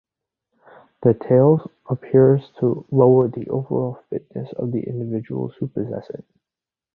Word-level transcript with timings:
The 1.03 1.13
tail 1.13 1.69
appears 1.87 2.41
to 2.59 2.83
lower 2.89 3.27
the 3.27 3.47
overall 3.51 3.99
fitness 4.09 4.51
of 4.53 4.71
the 4.71 4.81
individuals 4.89 5.53
who 5.59 5.67
possess 5.67 6.09
it. 6.09 6.25